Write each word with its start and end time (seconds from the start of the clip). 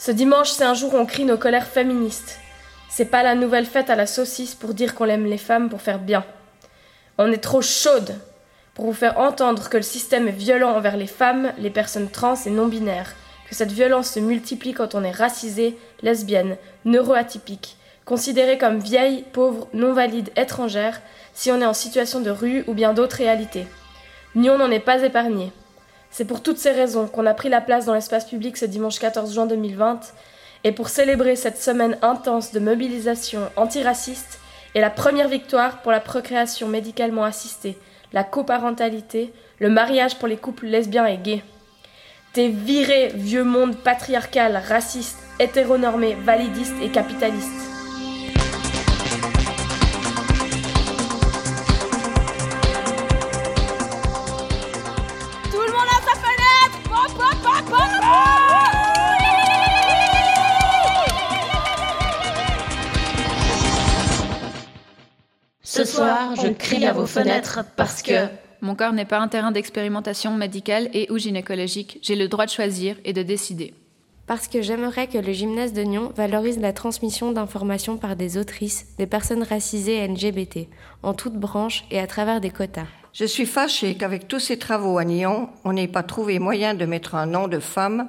Ce 0.00 0.12
dimanche, 0.12 0.50
c'est 0.50 0.64
un 0.64 0.74
jour 0.74 0.94
où 0.94 0.96
on 0.96 1.06
crie 1.06 1.24
nos 1.24 1.36
colères 1.36 1.66
féministes. 1.66 2.38
C'est 2.88 3.06
pas 3.06 3.24
la 3.24 3.34
nouvelle 3.34 3.66
fête 3.66 3.90
à 3.90 3.96
la 3.96 4.06
saucisse 4.06 4.54
pour 4.54 4.72
dire 4.72 4.94
qu'on 4.94 5.06
aime 5.06 5.26
les 5.26 5.38
femmes 5.38 5.68
pour 5.68 5.82
faire 5.82 5.98
bien. 5.98 6.24
On 7.18 7.32
est 7.32 7.42
trop 7.42 7.62
chaude 7.62 8.14
pour 8.74 8.84
vous 8.84 8.92
faire 8.92 9.18
entendre 9.18 9.68
que 9.68 9.76
le 9.76 9.82
système 9.82 10.28
est 10.28 10.32
violent 10.32 10.70
envers 10.70 10.96
les 10.96 11.08
femmes, 11.08 11.52
les 11.58 11.70
personnes 11.70 12.08
trans 12.08 12.36
et 12.46 12.50
non-binaires, 12.50 13.12
que 13.48 13.56
cette 13.56 13.72
violence 13.72 14.10
se 14.10 14.20
multiplie 14.20 14.72
quand 14.72 14.94
on 14.94 15.02
est 15.02 15.10
racisé, 15.10 15.76
lesbienne, 16.00 16.58
neuroatypique, 16.84 17.76
considéré 18.04 18.56
comme 18.56 18.78
vieille, 18.78 19.24
pauvre, 19.32 19.66
non 19.74 19.94
valide, 19.94 20.30
étrangère, 20.36 21.00
si 21.34 21.50
on 21.50 21.60
est 21.60 21.66
en 21.66 21.74
situation 21.74 22.20
de 22.20 22.30
rue 22.30 22.62
ou 22.68 22.72
bien 22.72 22.94
d'autres 22.94 23.16
réalités. 23.16 23.66
Nyon 24.36 24.58
n'en 24.58 24.70
est 24.70 24.78
pas 24.78 25.02
épargné. 25.02 25.50
C'est 26.10 26.24
pour 26.24 26.42
toutes 26.42 26.58
ces 26.58 26.70
raisons 26.70 27.06
qu'on 27.06 27.26
a 27.26 27.34
pris 27.34 27.48
la 27.48 27.60
place 27.60 27.84
dans 27.84 27.94
l'espace 27.94 28.24
public 28.24 28.56
ce 28.56 28.64
dimanche 28.64 28.98
14 28.98 29.32
juin 29.34 29.46
2020 29.46 30.00
et 30.64 30.72
pour 30.72 30.88
célébrer 30.88 31.36
cette 31.36 31.60
semaine 31.60 31.98
intense 32.02 32.52
de 32.52 32.60
mobilisation 32.60 33.42
antiraciste 33.56 34.40
et 34.74 34.80
la 34.80 34.90
première 34.90 35.28
victoire 35.28 35.82
pour 35.82 35.92
la 35.92 36.00
procréation 36.00 36.68
médicalement 36.68 37.24
assistée, 37.24 37.78
la 38.12 38.24
coparentalité, 38.24 39.32
le 39.58 39.70
mariage 39.70 40.18
pour 40.18 40.28
les 40.28 40.36
couples 40.36 40.66
lesbiens 40.66 41.06
et 41.06 41.18
gays. 41.18 41.42
T'es 42.32 42.48
viré, 42.48 43.10
vieux 43.14 43.44
monde 43.44 43.76
patriarcal, 43.76 44.60
raciste, 44.68 45.18
hétéronormé, 45.40 46.14
validiste 46.14 46.74
et 46.82 46.90
capitaliste. 46.90 47.77
Ce 65.62 65.84
soir, 65.84 66.34
je 66.34 66.48
crie 66.48 66.86
à 66.86 66.92
vos 66.92 67.06
fenêtres 67.06 67.60
parce 67.76 68.02
que 68.02 68.26
mon 68.60 68.74
corps 68.74 68.92
n'est 68.92 69.04
pas 69.04 69.20
un 69.20 69.28
terrain 69.28 69.52
d'expérimentation 69.52 70.34
médicale 70.34 70.88
et 70.92 71.06
ou 71.12 71.18
gynécologique. 71.18 72.00
J'ai 72.02 72.16
le 72.16 72.26
droit 72.26 72.46
de 72.46 72.50
choisir 72.50 72.96
et 73.04 73.12
de 73.12 73.22
décider. 73.22 73.74
Parce 74.26 74.48
que 74.48 74.60
j'aimerais 74.60 75.06
que 75.06 75.18
le 75.18 75.32
gymnase 75.32 75.72
de 75.72 75.82
Nyon 75.82 76.12
valorise 76.16 76.58
la 76.58 76.72
transmission 76.72 77.30
d'informations 77.30 77.96
par 77.96 78.16
des 78.16 78.36
autrices, 78.36 78.86
des 78.98 79.06
personnes 79.06 79.44
racisées 79.44 79.98
et 79.98 80.08
LGBT, 80.08 80.68
en 81.04 81.14
toutes 81.14 81.38
branches 81.38 81.84
et 81.92 82.00
à 82.00 82.06
travers 82.08 82.40
des 82.40 82.50
quotas. 82.50 82.88
Je 83.12 83.24
suis 83.24 83.46
fâchée 83.46 83.94
qu'avec 83.94 84.28
tous 84.28 84.40
ces 84.40 84.58
travaux 84.58 84.98
à 84.98 85.04
Nyon, 85.04 85.48
on 85.64 85.72
n'ait 85.72 85.88
pas 85.88 86.02
trouvé 86.02 86.38
moyen 86.38 86.74
de 86.74 86.84
mettre 86.84 87.14
un 87.14 87.26
nom 87.26 87.48
de 87.48 87.58
femme 87.58 88.08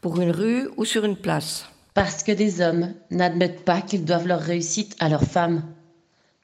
pour 0.00 0.20
une 0.20 0.30
rue 0.30 0.68
ou 0.76 0.84
sur 0.84 1.04
une 1.04 1.16
place. 1.16 1.68
Parce 1.94 2.22
que 2.22 2.32
des 2.32 2.60
hommes 2.60 2.94
n'admettent 3.10 3.64
pas 3.64 3.80
qu'ils 3.80 4.04
doivent 4.04 4.26
leur 4.26 4.40
réussite 4.40 4.96
à 5.00 5.08
leurs 5.08 5.24
femmes 5.24 5.62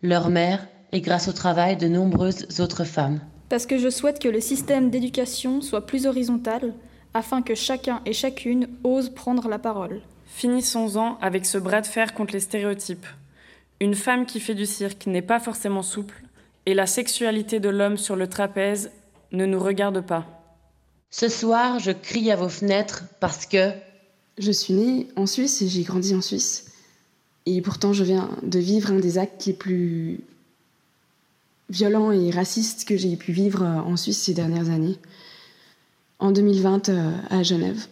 leur 0.03 0.31
mère 0.31 0.67
et 0.91 1.01
grâce 1.01 1.29
au 1.29 1.33
travail 1.33 1.77
de 1.77 1.89
nombreuses 1.89 2.61
autres 2.61 2.85
femmes. 2.85 3.21
Parce 3.49 3.67
que 3.67 3.79
je 3.79 3.89
souhaite 3.89 4.19
que 4.19 4.29
le 4.29 4.41
système 4.41 4.91
d'éducation 4.91 5.61
soit 5.61 5.87
plus 5.87 6.07
horizontal 6.07 6.75
afin 7.15 7.43
que 7.43 7.55
chacun 7.55 8.01
et 8.05 8.13
chacune 8.13 8.69
ose 8.85 9.11
prendre 9.11 9.49
la 9.49 9.59
parole. 9.59 10.01
Finissons-en 10.27 11.19
avec 11.21 11.47
ce 11.47 11.59
bras 11.59 11.83
de 11.83 11.87
fer 11.87 12.15
contre 12.15 12.33
les 12.33 12.41
stéréotypes. 12.41 13.07
Une 13.81 13.95
femme 13.95 14.27
qui 14.27 14.41
fait 14.41 14.55
du 14.55 14.67
cirque 14.67 15.07
n'est 15.07 15.23
pas 15.23 15.41
forcément 15.41 15.83
souple, 15.83 16.23
et 16.67 16.75
la 16.75 16.87
sexualité 16.87 17.61
de 17.61 17.69
l'homme 17.69 17.97
sur 17.97 18.17
le 18.17 18.29
trapèze 18.29 18.91
ne 19.33 19.47
nous 19.47 19.61
regarde 19.61 20.01
pas. 20.01 20.27
Ce 21.11 21.29
soir, 21.29 21.79
je 21.79 21.91
crie 21.91 22.31
à 22.31 22.37
vos 22.37 22.49
fenêtres 22.49 23.05
parce 23.21 23.47
que... 23.47 23.71
Je 24.39 24.51
suis 24.51 24.73
née 24.73 25.09
en 25.15 25.27
Suisse 25.27 25.61
et 25.61 25.69
j'ai 25.69 25.83
grandi 25.83 26.15
en 26.15 26.23
Suisse. 26.23 26.73
Et 27.45 27.61
pourtant, 27.61 27.93
je 27.93 28.03
viens 28.03 28.31
de 28.43 28.59
vivre 28.59 28.91
un 28.91 28.99
des 28.99 29.19
actes 29.19 29.45
les 29.45 29.53
plus 29.53 30.21
violents 31.69 32.13
et 32.13 32.31
racistes 32.31 32.87
que 32.87 32.97
j'ai 32.97 33.17
pu 33.17 33.33
vivre 33.33 33.63
en 33.63 33.97
Suisse 33.97 34.19
ces 34.19 34.35
dernières 34.35 34.71
années, 34.71 34.99
en 36.19 36.31
2020 36.31 36.89
euh, 36.89 37.13
à 37.31 37.43
Genève. 37.43 37.87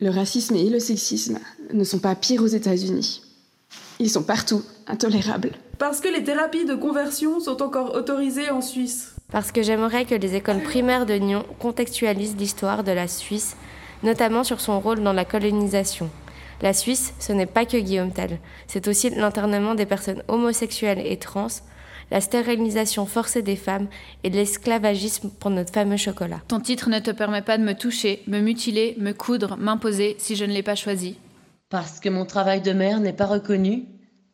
Le 0.00 0.10
racisme 0.10 0.56
et 0.56 0.68
le 0.68 0.80
sexisme 0.80 1.38
ne 1.72 1.84
sont 1.84 1.98
pas 1.98 2.14
pires 2.14 2.42
aux 2.42 2.48
États-Unis. 2.48 3.22
Ils 4.00 4.10
sont 4.10 4.22
partout 4.22 4.62
intolérables. 4.86 5.52
Parce 5.78 6.00
que 6.00 6.08
les 6.08 6.24
thérapies 6.24 6.64
de 6.64 6.74
conversion 6.74 7.40
sont 7.40 7.62
encore 7.62 7.94
autorisées 7.94 8.50
en 8.50 8.60
Suisse. 8.60 9.14
Parce 9.30 9.52
que 9.52 9.62
j'aimerais 9.62 10.04
que 10.04 10.14
les 10.14 10.34
écoles 10.34 10.62
primaires 10.62 11.06
de 11.06 11.14
Nyon 11.14 11.44
contextualisent 11.58 12.36
l'histoire 12.36 12.84
de 12.84 12.92
la 12.92 13.08
Suisse, 13.08 13.56
notamment 14.02 14.44
sur 14.44 14.60
son 14.60 14.80
rôle 14.80 15.02
dans 15.02 15.12
la 15.12 15.24
colonisation. 15.24 16.10
La 16.62 16.72
Suisse, 16.72 17.14
ce 17.18 17.32
n'est 17.32 17.46
pas 17.46 17.66
que 17.66 17.76
Guillaume 17.76 18.12
Tell, 18.12 18.38
c'est 18.66 18.88
aussi 18.88 19.10
l'internement 19.10 19.74
des 19.74 19.86
personnes 19.86 20.22
homosexuelles 20.28 21.02
et 21.04 21.18
trans, 21.18 21.48
la 22.10 22.20
stérilisation 22.20 23.06
forcée 23.06 23.42
des 23.42 23.56
femmes 23.56 23.88
et 24.22 24.30
l'esclavagisme 24.30 25.30
pour 25.30 25.50
notre 25.50 25.72
fameux 25.72 25.96
chocolat. 25.96 26.40
Ton 26.48 26.60
titre 26.60 26.88
ne 26.90 26.98
te 26.98 27.10
permet 27.10 27.42
pas 27.42 27.58
de 27.58 27.64
me 27.64 27.74
toucher, 27.74 28.22
me 28.26 28.40
mutiler, 28.40 28.94
me 28.98 29.12
coudre, 29.12 29.56
m'imposer 29.56 30.16
si 30.18 30.36
je 30.36 30.44
ne 30.44 30.52
l'ai 30.52 30.62
pas 30.62 30.74
choisi. 30.74 31.18
Parce 31.74 31.98
que 31.98 32.08
mon 32.08 32.24
travail 32.24 32.60
de 32.60 32.70
mère 32.70 33.00
n'est 33.00 33.12
pas 33.12 33.26
reconnu, 33.26 33.86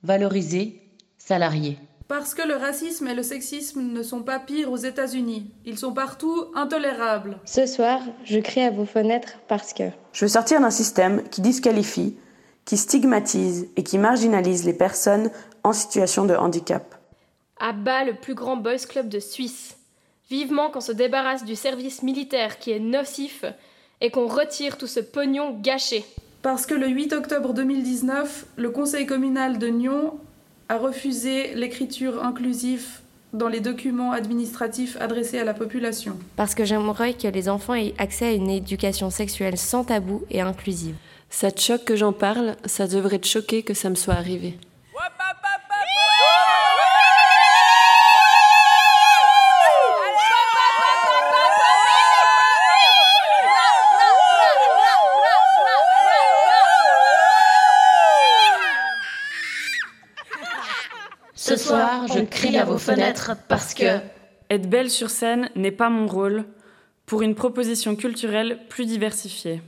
valorisé, 0.02 0.82
salarié. 1.16 1.78
Parce 2.06 2.34
que 2.34 2.46
le 2.46 2.54
racisme 2.54 3.08
et 3.08 3.14
le 3.14 3.22
sexisme 3.22 3.80
ne 3.80 4.02
sont 4.02 4.22
pas 4.22 4.38
pires 4.38 4.70
aux 4.70 4.76
États-Unis. 4.76 5.50
Ils 5.64 5.78
sont 5.78 5.94
partout 5.94 6.48
intolérables. 6.54 7.38
Ce 7.46 7.64
soir, 7.64 8.02
je 8.24 8.40
crie 8.40 8.60
à 8.60 8.70
vos 8.70 8.84
fenêtres 8.84 9.38
parce 9.48 9.72
que... 9.72 9.84
Je 10.12 10.26
veux 10.26 10.28
sortir 10.28 10.60
d'un 10.60 10.70
système 10.70 11.26
qui 11.30 11.40
disqualifie, 11.40 12.14
qui 12.66 12.76
stigmatise 12.76 13.68
et 13.74 13.84
qui 13.84 13.96
marginalise 13.96 14.66
les 14.66 14.74
personnes 14.74 15.30
en 15.64 15.72
situation 15.72 16.26
de 16.26 16.34
handicap. 16.34 16.94
À 17.58 17.72
bas 17.72 18.04
le 18.04 18.16
plus 18.16 18.34
grand 18.34 18.58
boys 18.58 18.86
club 18.86 19.08
de 19.08 19.18
Suisse. 19.18 19.78
Vivement 20.28 20.70
qu'on 20.70 20.82
se 20.82 20.92
débarrasse 20.92 21.46
du 21.46 21.56
service 21.56 22.02
militaire 22.02 22.58
qui 22.58 22.70
est 22.70 22.80
nocif 22.80 23.46
et 24.02 24.10
qu'on 24.10 24.26
retire 24.26 24.76
tout 24.76 24.86
ce 24.86 25.00
pognon 25.00 25.58
gâché. 25.58 26.04
Parce 26.42 26.64
que 26.64 26.74
le 26.74 26.88
8 26.88 27.12
octobre 27.12 27.52
2019, 27.52 28.46
le 28.56 28.70
conseil 28.70 29.04
communal 29.04 29.58
de 29.58 29.68
Nyon 29.68 30.14
a 30.70 30.78
refusé 30.78 31.54
l'écriture 31.54 32.24
inclusive 32.24 33.00
dans 33.32 33.48
les 33.48 33.60
documents 33.60 34.12
administratifs 34.12 34.96
adressés 35.00 35.38
à 35.38 35.44
la 35.44 35.52
population. 35.52 36.16
Parce 36.36 36.54
que 36.54 36.64
j'aimerais 36.64 37.12
que 37.12 37.28
les 37.28 37.48
enfants 37.48 37.74
aient 37.74 37.94
accès 37.98 38.26
à 38.26 38.32
une 38.32 38.48
éducation 38.48 39.10
sexuelle 39.10 39.58
sans 39.58 39.84
tabou 39.84 40.22
et 40.30 40.40
inclusive. 40.40 40.94
Ça 41.28 41.50
te 41.50 41.60
choque 41.60 41.84
que 41.84 41.94
j'en 41.94 42.12
parle, 42.12 42.56
ça 42.64 42.88
devrait 42.88 43.18
te 43.18 43.26
choquer 43.26 43.62
que 43.62 43.74
ça 43.74 43.90
me 43.90 43.94
soit 43.94 44.14
arrivé. 44.14 44.58
Ce 61.42 61.56
soir, 61.56 62.06
je 62.06 62.20
crie 62.20 62.58
à 62.58 62.66
vos 62.66 62.76
fenêtres 62.76 63.32
parce 63.48 63.72
que... 63.72 63.98
Être 64.50 64.68
belle 64.68 64.90
sur 64.90 65.08
scène 65.08 65.48
n'est 65.56 65.70
pas 65.70 65.88
mon 65.88 66.06
rôle 66.06 66.44
pour 67.06 67.22
une 67.22 67.34
proposition 67.34 67.96
culturelle 67.96 68.58
plus 68.68 68.84
diversifiée. 68.84 69.62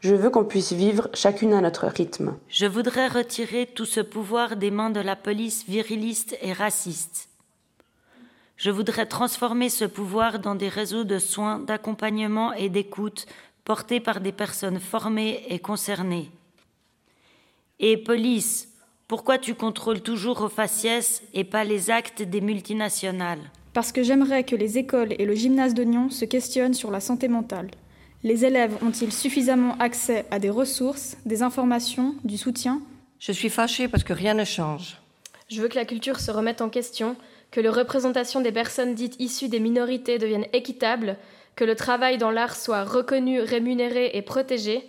Je 0.00 0.14
veux 0.14 0.30
qu'on 0.30 0.46
puisse 0.46 0.72
vivre 0.72 1.10
chacune 1.12 1.52
à 1.52 1.60
notre 1.60 1.86
rythme. 1.86 2.38
Je 2.48 2.64
voudrais 2.64 3.08
retirer 3.08 3.66
tout 3.66 3.84
ce 3.84 4.00
pouvoir 4.00 4.56
des 4.56 4.70
mains 4.70 4.88
de 4.88 5.00
la 5.00 5.14
police 5.14 5.66
viriliste 5.68 6.34
et 6.40 6.54
raciste. 6.54 7.28
Je 8.56 8.70
voudrais 8.70 9.04
transformer 9.04 9.68
ce 9.68 9.84
pouvoir 9.84 10.38
dans 10.38 10.54
des 10.54 10.70
réseaux 10.70 11.04
de 11.04 11.18
soins, 11.18 11.58
d'accompagnement 11.58 12.54
et 12.54 12.70
d'écoute 12.70 13.26
portés 13.64 14.00
par 14.00 14.22
des 14.22 14.32
personnes 14.32 14.80
formées 14.80 15.44
et 15.50 15.58
concernées. 15.58 16.30
Et 17.80 17.98
police, 17.98 18.71
pourquoi 19.12 19.36
tu 19.36 19.54
contrôles 19.54 20.00
toujours 20.00 20.40
au 20.40 20.48
faciès 20.48 21.22
et 21.34 21.44
pas 21.44 21.64
les 21.64 21.90
actes 21.90 22.22
des 22.22 22.40
multinationales? 22.40 23.42
Parce 23.74 23.92
que 23.92 24.02
j'aimerais 24.02 24.42
que 24.42 24.56
les 24.56 24.78
écoles 24.78 25.12
et 25.18 25.26
le 25.26 25.34
gymnase 25.34 25.74
de 25.74 25.84
Nyon 25.84 26.08
se 26.08 26.24
questionnent 26.24 26.72
sur 26.72 26.90
la 26.90 26.98
santé 26.98 27.28
mentale. 27.28 27.70
Les 28.22 28.46
élèves 28.46 28.74
ont-ils 28.82 29.12
suffisamment 29.12 29.76
accès 29.80 30.24
à 30.30 30.38
des 30.38 30.48
ressources, 30.48 31.18
des 31.26 31.42
informations, 31.42 32.14
du 32.24 32.38
soutien? 32.38 32.80
Je 33.18 33.32
suis 33.32 33.50
fâchée 33.50 33.86
parce 33.86 34.02
que 34.02 34.14
rien 34.14 34.32
ne 34.32 34.44
change. 34.44 34.96
Je 35.50 35.60
veux 35.60 35.68
que 35.68 35.76
la 35.76 35.84
culture 35.84 36.18
se 36.18 36.30
remette 36.30 36.62
en 36.62 36.70
question, 36.70 37.14
que 37.50 37.60
la 37.60 37.70
représentation 37.70 38.40
des 38.40 38.50
personnes 38.50 38.94
dites 38.94 39.20
issues 39.20 39.50
des 39.50 39.60
minorités 39.60 40.16
devienne 40.18 40.46
équitable, 40.54 41.18
que 41.54 41.64
le 41.64 41.74
travail 41.74 42.16
dans 42.16 42.30
l'art 42.30 42.56
soit 42.56 42.84
reconnu, 42.84 43.42
rémunéré 43.42 44.12
et 44.14 44.22
protégé, 44.22 44.88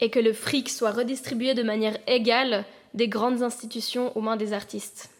et 0.00 0.10
que 0.10 0.18
le 0.18 0.32
fric 0.32 0.70
soit 0.70 0.90
redistribué 0.90 1.54
de 1.54 1.62
manière 1.62 1.98
égale 2.08 2.64
des 2.94 3.08
grandes 3.08 3.42
institutions 3.42 4.16
aux 4.16 4.20
mains 4.20 4.36
des 4.36 4.52
artistes. 4.52 5.10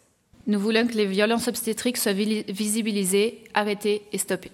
Nous 0.47 0.59
voulons 0.59 0.87
que 0.87 0.95
les 0.95 1.07
violences 1.07 1.49
obstétriques 1.49 1.97
soient 1.97 2.13
visibilisées, 2.13 3.45
arrêtées 3.55 4.03
et 4.13 4.19
stoppées. 4.19 4.53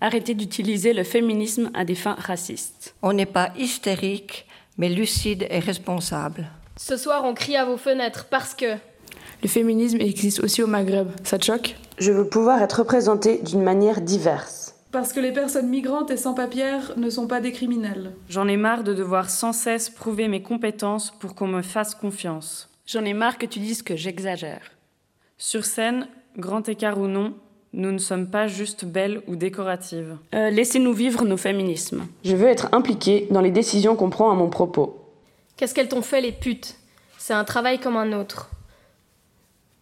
Arrêtez 0.00 0.34
d'utiliser 0.34 0.92
le 0.92 1.04
féminisme 1.04 1.70
à 1.74 1.84
des 1.84 1.94
fins 1.94 2.16
racistes. 2.18 2.94
On 3.02 3.12
n'est 3.12 3.26
pas 3.26 3.52
hystérique, 3.58 4.46
mais 4.78 4.88
lucide 4.88 5.46
et 5.50 5.58
responsable. 5.58 6.48
Ce 6.76 6.96
soir, 6.96 7.24
on 7.24 7.34
crie 7.34 7.56
à 7.56 7.64
vos 7.64 7.76
fenêtres 7.76 8.26
parce 8.30 8.54
que... 8.54 8.76
Le 9.42 9.48
féminisme 9.48 10.00
existe 10.00 10.40
aussi 10.40 10.62
au 10.62 10.66
Maghreb. 10.66 11.08
Ça 11.22 11.38
te 11.38 11.44
choque? 11.44 11.76
Je 11.98 12.12
veux 12.12 12.28
pouvoir 12.28 12.62
être 12.62 12.80
représentée 12.80 13.42
d'une 13.42 13.62
manière 13.62 14.00
diverse. 14.00 14.63
Parce 14.94 15.12
que 15.12 15.18
les 15.18 15.32
personnes 15.32 15.68
migrantes 15.70 16.12
et 16.12 16.16
sans 16.16 16.34
papières 16.34 16.92
ne 16.96 17.10
sont 17.10 17.26
pas 17.26 17.40
des 17.40 17.50
criminels. 17.50 18.12
J'en 18.28 18.46
ai 18.46 18.56
marre 18.56 18.84
de 18.84 18.94
devoir 18.94 19.28
sans 19.28 19.52
cesse 19.52 19.90
prouver 19.90 20.28
mes 20.28 20.40
compétences 20.40 21.10
pour 21.18 21.34
qu'on 21.34 21.48
me 21.48 21.62
fasse 21.62 21.96
confiance. 21.96 22.70
J'en 22.86 23.04
ai 23.04 23.12
marre 23.12 23.36
que 23.36 23.44
tu 23.44 23.58
dises 23.58 23.82
que 23.82 23.96
j'exagère. 23.96 24.70
Sur 25.36 25.64
scène, 25.64 26.06
grand 26.38 26.68
écart 26.68 27.00
ou 27.00 27.08
non, 27.08 27.34
nous 27.72 27.90
ne 27.90 27.98
sommes 27.98 28.30
pas 28.30 28.46
juste 28.46 28.84
belles 28.84 29.20
ou 29.26 29.34
décoratives. 29.34 30.16
Euh, 30.32 30.50
Laissez-nous 30.50 30.92
vivre 30.92 31.24
nos 31.24 31.36
féminismes. 31.36 32.06
Je 32.24 32.36
veux 32.36 32.46
être 32.46 32.68
impliquée 32.70 33.26
dans 33.32 33.40
les 33.40 33.50
décisions 33.50 33.96
qu'on 33.96 34.10
prend 34.10 34.30
à 34.30 34.34
mon 34.36 34.48
propos. 34.48 35.10
Qu'est-ce 35.56 35.74
qu'elles 35.74 35.88
t'ont 35.88 36.02
fait, 36.02 36.20
les 36.20 36.30
putes? 36.30 36.76
C'est 37.18 37.34
un 37.34 37.42
travail 37.42 37.80
comme 37.80 37.96
un 37.96 38.12
autre. 38.12 38.48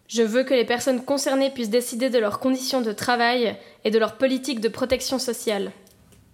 Je 0.07 0.23
veux 0.23 0.43
que 0.43 0.53
les 0.53 0.65
personnes 0.65 1.03
concernées 1.03 1.49
puissent 1.49 1.69
décider 1.69 2.09
de 2.09 2.19
leurs 2.19 2.39
conditions 2.39 2.81
de 2.81 2.91
travail 2.91 3.55
et 3.83 3.91
de 3.91 3.99
leur 3.99 4.17
politique 4.17 4.59
de 4.59 4.67
protection 4.67 5.17
sociale. 5.17 5.71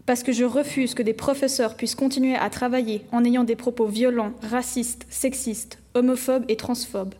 Parce 0.06 0.24
que 0.24 0.32
je 0.32 0.44
refuse 0.44 0.96
que 0.96 1.04
des 1.04 1.14
professeurs 1.14 1.76
puissent 1.76 1.96
continuer 1.96 2.36
à 2.36 2.50
travailler 2.50 3.06
en 3.12 3.24
ayant 3.24 3.44
des 3.44 3.56
propos 3.56 3.86
violents, 3.86 4.34
racistes, 4.42 5.06
sexistes, 5.10 5.78
homophobes 5.94 6.46
et 6.48 6.56
transphobes. 6.56 7.14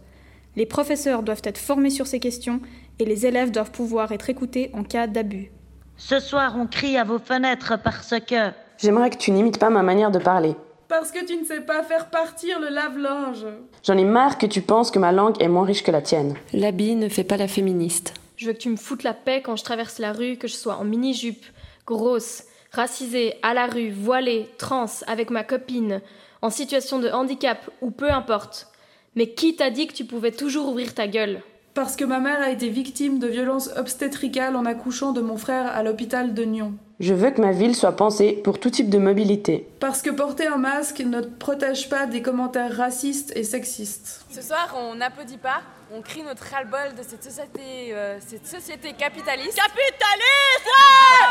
Les 0.56 0.66
professeurs 0.66 1.22
doivent 1.22 1.44
être 1.44 1.60
formés 1.60 1.92
sur 1.92 2.08
ces 2.08 2.20
questions 2.20 2.62
et 2.98 3.06
les 3.06 3.26
élèves 3.26 3.52
doivent 3.52 3.72
pouvoir 3.72 4.12
être 4.12 4.30
écoutés 4.30 4.72
en 4.74 4.84
cas 4.84 5.08
d'abus. 5.08 5.52
Ce 5.98 6.20
soir, 6.20 6.56
on 6.58 6.66
crie 6.66 6.98
à 6.98 7.04
vos 7.04 7.20
fenêtres 7.20 7.74
parce 7.84 8.16
que... 8.28 8.52
J'aimerais 8.78 9.10
que 9.10 9.18
tu 9.18 9.32
n'imites 9.32 9.60
pas 9.60 9.70
ma 9.70 9.84
manière 9.84 10.12
de 10.12 10.20
parler. 10.20 10.56
Parce 10.90 11.12
que 11.12 11.24
tu 11.24 11.38
ne 11.38 11.46
sais 11.46 11.62
pas 11.62 11.84
faire 11.84 12.10
partir 12.10 12.60
le 12.60 12.70
lave-linge. 12.70 13.46
J'en 13.84 13.96
ai 13.96 14.04
marre 14.04 14.40
que 14.40 14.48
tu 14.48 14.62
penses 14.62 14.90
que 14.90 14.98
ma 14.98 15.12
langue 15.12 15.40
est 15.40 15.48
moins 15.48 15.64
riche 15.64 15.84
que 15.84 15.92
la 15.92 16.02
tienne. 16.02 16.34
L'habit 16.52 16.96
ne 16.96 17.10
fait 17.10 17.24
pas 17.24 17.38
la 17.38 17.48
féministe. 17.48 18.16
Je 18.38 18.48
veux 18.48 18.54
que 18.54 18.58
tu 18.58 18.70
me 18.70 18.76
foutes 18.76 19.04
la 19.04 19.14
paix 19.14 19.44
quand 19.44 19.56
je 19.56 19.64
traverse 19.64 20.00
la 20.00 20.14
rue, 20.14 20.38
que 20.38 20.48
je 20.48 20.56
sois 20.56 20.78
en 20.78 20.86
mini-jupe, 20.86 21.46
grosse, 21.86 22.44
racisée, 22.72 23.36
à 23.44 23.54
la 23.54 23.68
rue, 23.68 23.92
voilée, 23.92 24.50
trans, 24.58 24.88
avec 25.06 25.30
ma 25.30 25.44
copine, 25.44 26.02
en 26.42 26.50
situation 26.50 26.98
de 26.98 27.10
handicap 27.10 27.70
ou 27.82 27.92
peu 27.92 28.10
importe. 28.10 28.68
Mais 29.14 29.30
qui 29.30 29.56
t'a 29.56 29.70
dit 29.70 29.86
que 29.86 29.94
tu 29.94 30.06
pouvais 30.06 30.32
toujours 30.32 30.70
ouvrir 30.70 30.96
ta 30.96 31.08
gueule? 31.08 31.44
Parce 31.74 31.96
que 31.96 32.04
ma 32.04 32.20
mère 32.20 32.42
a 32.42 32.50
été 32.50 32.70
victime 32.70 33.20
de 33.20 33.28
violences 33.28 33.70
obstétricales 33.78 34.56
en 34.56 34.66
accouchant 34.66 35.12
de 35.12 35.22
mon 35.22 35.38
frère 35.38 35.68
à 35.68 35.84
l'hôpital 35.84 36.34
de 36.34 36.44
Nyon. 36.44 36.74
Je 37.00 37.14
veux 37.14 37.32
que 37.32 37.40
ma 37.40 37.52
ville 37.54 37.76
soit 37.76 37.96
pensée 37.96 38.34
pour 38.44 38.60
tout 38.60 38.70
type 38.70 38.90
de 38.90 38.98
mobilité. 38.98 39.66
Parce 39.80 40.02
que 40.02 40.10
porter 40.10 40.48
un 40.48 40.58
masque 40.58 41.00
ne 41.00 41.22
protège 41.22 41.88
pas 41.88 42.08
des 42.08 42.22
commentaires 42.22 42.76
racistes 42.76 43.32
et 43.38 43.46
sexistes. 43.46 44.26
Ce 44.30 44.42
soir, 44.42 44.76
on 44.76 44.96
n'applaudit 44.96 45.38
pas, 45.38 45.62
on 45.94 46.02
crie 46.02 46.24
notre 46.24 46.44
ras-le-bol 46.44 46.96
de 46.98 47.04
cette 47.04 47.24
société, 47.24 47.94
euh, 47.94 48.20
cette 48.20 48.46
société 48.46 48.92
capitaliste. 48.94 49.56
Capitaliste 49.56 50.66
ouais 50.66 51.30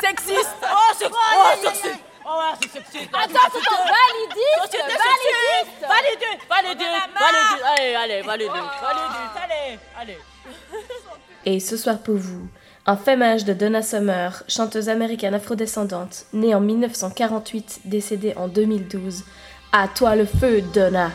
sexiste. 0.10 0.56
Oh, 0.64 0.94
c'est 0.98 1.06
oh, 1.06 1.64
sexiste. 1.64 2.00
Oh 2.26 2.42
c'est 2.62 2.72
sexiste. 2.72 3.10
Attends, 3.14 3.48
attends, 3.48 3.84
validiste 3.98 4.78
Validiste. 4.88 5.88
Validiste 5.88 6.48
Validiste 6.50 7.10
Validiste 7.20 7.64
Allez, 7.66 7.96
allez, 7.96 8.22
validiste 8.22 8.56
Validiste, 8.82 9.38
allez, 9.44 9.80
allez. 10.00 10.18
Et 11.46 11.60
ce 11.60 11.78
soir 11.78 12.00
pour 12.00 12.16
vous, 12.16 12.48
un 12.86 12.98
fémage 12.98 13.46
de 13.46 13.54
Donna 13.54 13.82
Summer, 13.82 14.44
chanteuse 14.48 14.90
américaine 14.90 15.34
afrodescendante, 15.34 16.26
née 16.34 16.54
en 16.54 16.60
1948, 16.60 17.82
décédée 17.86 18.34
en 18.36 18.48
2012. 18.48 19.24
À 19.72 19.88
toi 19.88 20.16
le 20.16 20.26
feu, 20.26 20.62
Donna 20.74 21.12